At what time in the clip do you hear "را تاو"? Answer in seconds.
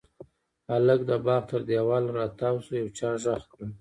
2.17-2.55